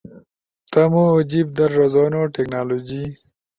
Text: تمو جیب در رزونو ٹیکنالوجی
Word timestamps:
تمو 0.71 1.05
جیب 1.29 1.47
در 1.57 1.69
رزونو 1.79 2.21
ٹیکنالوجی 2.33 3.03